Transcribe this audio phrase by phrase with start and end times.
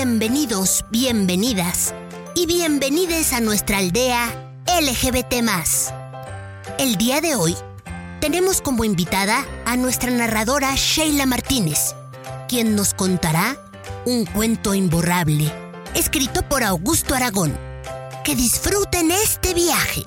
[0.00, 1.92] Bienvenidos, bienvenidas
[2.36, 5.42] y bienvenides a nuestra aldea LGBT.
[6.78, 7.56] El día de hoy
[8.20, 11.96] tenemos como invitada a nuestra narradora Sheila Martínez,
[12.46, 13.56] quien nos contará
[14.06, 15.52] un cuento imborrable,
[15.96, 17.58] escrito por Augusto Aragón.
[18.22, 20.04] Que disfruten este viaje.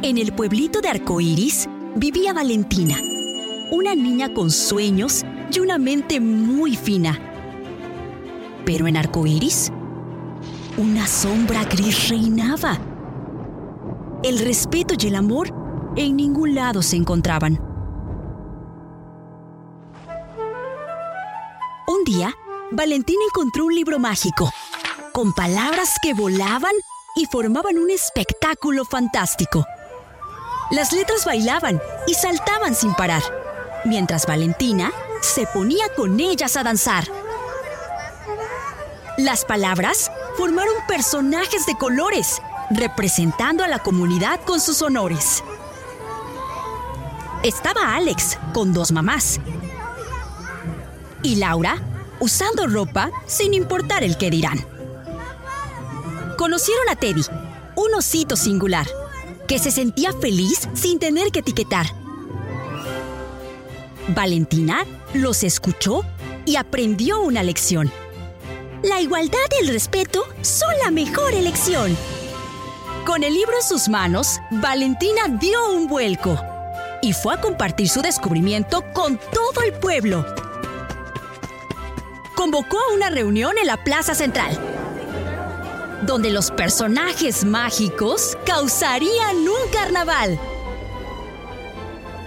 [0.00, 2.96] En el pueblito de Arcoíris vivía Valentina,
[3.72, 7.18] una niña con sueños y una mente muy fina.
[8.64, 9.72] Pero en Arcoíris,
[10.76, 12.78] una sombra gris reinaba.
[14.22, 15.52] El respeto y el amor
[15.96, 17.58] en ningún lado se encontraban.
[21.88, 22.32] Un día,
[22.70, 24.48] Valentina encontró un libro mágico,
[25.12, 26.74] con palabras que volaban
[27.16, 29.66] y formaban un espectáculo fantástico.
[30.70, 33.22] Las letras bailaban y saltaban sin parar,
[33.86, 37.08] mientras Valentina se ponía con ellas a danzar.
[39.16, 45.42] Las palabras formaron personajes de colores, representando a la comunidad con sus honores.
[47.42, 49.40] Estaba Alex con dos mamás.
[51.22, 51.78] Y Laura
[52.20, 54.58] usando ropa sin importar el que dirán.
[56.36, 57.22] Conocieron a Teddy,
[57.74, 58.86] un osito singular
[59.48, 61.86] que se sentía feliz sin tener que etiquetar.
[64.08, 66.04] Valentina los escuchó
[66.44, 67.90] y aprendió una lección.
[68.82, 71.96] La igualdad y el respeto son la mejor elección.
[73.04, 76.38] Con el libro en sus manos, Valentina dio un vuelco
[77.00, 80.24] y fue a compartir su descubrimiento con todo el pueblo.
[82.36, 84.77] Convocó a una reunión en la Plaza Central
[86.02, 90.38] donde los personajes mágicos causarían un carnaval.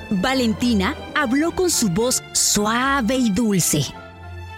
[0.10, 3.86] Valentina habló con su voz suave y dulce,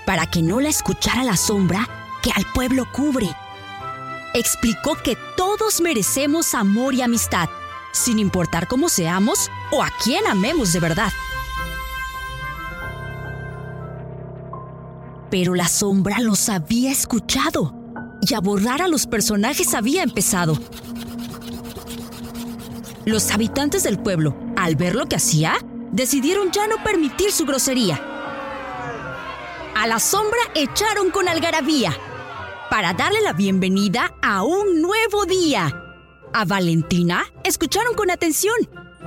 [0.06, 1.88] para que no la escuchara la sombra
[2.24, 3.30] que al pueblo cubre.
[4.34, 7.50] Explicó que todos merecemos amor y amistad,
[7.92, 11.12] sin importar cómo seamos o a quién amemos de verdad.
[15.30, 17.83] Pero la sombra los había escuchado
[18.30, 20.58] y a borrar a los personajes había empezado.
[23.06, 25.58] Los habitantes del pueblo, al ver lo que hacía,
[25.92, 28.02] decidieron ya no permitir su grosería.
[29.76, 31.94] A la sombra echaron con algarabía
[32.70, 35.98] para darle la bienvenida a un nuevo día.
[36.34, 38.56] A Valentina escucharon con atención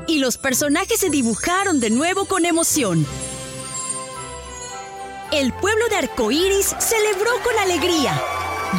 [0.06, 3.06] y los personajes se dibujaron de nuevo con emoción.
[5.32, 8.20] El pueblo de Arcoíris celebró con alegría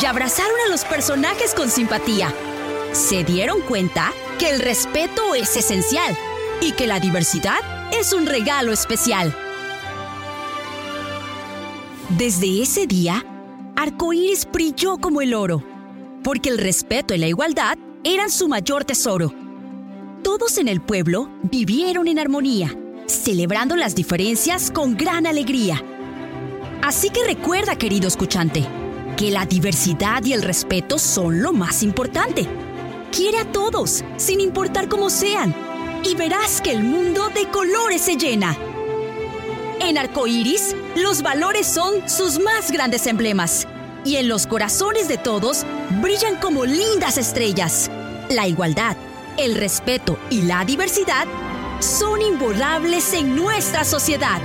[0.02, 2.34] y abrazaron a los personajes con simpatía.
[2.92, 6.18] Se dieron cuenta que el respeto es esencial
[6.62, 7.60] y que la diversidad
[7.92, 9.36] es un regalo especial.
[12.10, 13.26] Desde ese día,
[13.76, 15.64] Arcoíris brilló como el oro,
[16.24, 19.34] porque el respeto y la igualdad eran su mayor tesoro.
[20.24, 22.74] Todos en el pueblo vivieron en armonía,
[23.06, 25.84] celebrando las diferencias con gran alegría.
[26.82, 28.66] Así que recuerda, querido escuchante,
[29.18, 32.48] que la diversidad y el respeto son lo más importante.
[33.12, 35.56] Quiere a todos, sin importar cómo sean,
[36.04, 38.56] y verás que el mundo de colores se llena.
[39.82, 43.68] En Arcoíris, los valores son sus más grandes emblemas,
[44.06, 45.66] y en los corazones de todos
[46.00, 47.90] brillan como lindas estrellas.
[48.30, 48.96] La igualdad,
[49.38, 51.26] el respeto y la diversidad
[51.80, 54.40] son imborrables en nuestra sociedad.